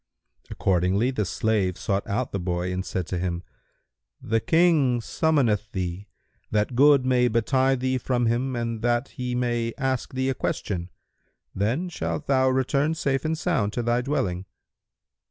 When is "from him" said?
7.99-8.55